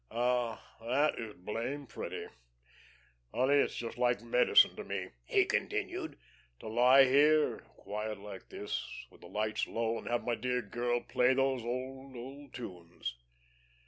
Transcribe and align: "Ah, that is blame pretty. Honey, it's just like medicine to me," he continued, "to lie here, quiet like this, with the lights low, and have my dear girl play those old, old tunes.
"Ah, 0.09 0.75
that 0.81 1.19
is 1.19 1.35
blame 1.35 1.85
pretty. 1.85 2.25
Honey, 3.31 3.53
it's 3.53 3.75
just 3.75 3.99
like 3.99 4.19
medicine 4.23 4.75
to 4.75 4.83
me," 4.83 5.09
he 5.25 5.45
continued, 5.45 6.17
"to 6.59 6.67
lie 6.69 7.05
here, 7.05 7.59
quiet 7.77 8.17
like 8.17 8.49
this, 8.49 8.83
with 9.11 9.21
the 9.21 9.27
lights 9.27 9.67
low, 9.67 9.99
and 9.99 10.07
have 10.07 10.23
my 10.25 10.33
dear 10.33 10.63
girl 10.63 11.01
play 11.01 11.35
those 11.35 11.63
old, 11.63 12.15
old 12.15 12.51
tunes. 12.51 13.15